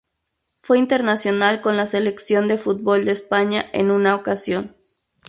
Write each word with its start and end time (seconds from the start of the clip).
Fue 0.63 0.79
internacional 0.79 1.61
con 1.61 1.77
la 1.77 1.85
selección 1.85 2.47
de 2.47 2.57
fútbol 2.57 3.05
de 3.05 3.11
España 3.11 3.69
en 3.71 3.91
una 3.91 4.15
ocasión. 4.15 4.75